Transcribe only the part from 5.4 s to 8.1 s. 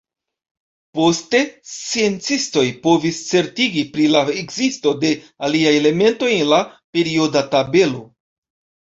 aliaj elementoj en la perioda tabelo.